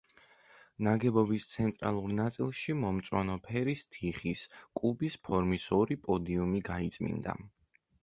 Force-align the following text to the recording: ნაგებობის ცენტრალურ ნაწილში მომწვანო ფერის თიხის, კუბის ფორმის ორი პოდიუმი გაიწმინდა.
ნაგებობის 0.85 1.45
ცენტრალურ 1.49 2.15
ნაწილში 2.21 2.77
მომწვანო 2.81 3.37
ფერის 3.49 3.87
თიხის, 3.99 4.45
კუბის 4.83 5.23
ფორმის 5.31 5.71
ორი 5.83 6.03
პოდიუმი 6.09 6.69
გაიწმინდა. 6.75 7.43